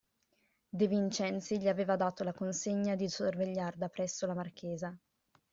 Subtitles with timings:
[0.71, 4.97] De Vincenzi gli aveva dato la consegna di sorvegliar da presso la marchesa.